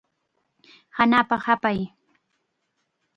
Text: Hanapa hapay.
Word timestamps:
Hanapa 0.97 1.35
hapay. 1.45 1.79